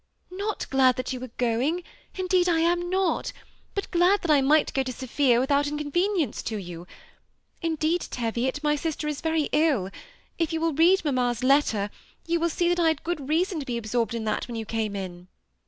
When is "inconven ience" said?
5.67-6.41